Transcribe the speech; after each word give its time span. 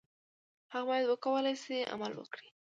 هغه 0.71 0.85
باید 0.89 1.05
وکولای 1.09 1.55
شي 1.63 1.77
عمل 1.93 2.11
وکړي. 2.15 2.47